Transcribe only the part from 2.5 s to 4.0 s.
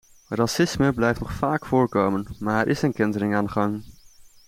er is een kentering aan de gang.